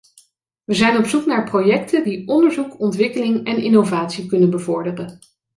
We 0.63 0.73
zijn 0.73 0.97
op 0.97 1.05
zoek 1.05 1.25
naar 1.25 1.43
projecten 1.49 2.03
die 2.03 2.27
onderzoek, 2.27 2.79
ontwikkeling 2.79 3.45
en 3.45 3.63
innovatie 3.63 4.25
kunnen 4.25 4.49
bevorderen. 4.49 5.19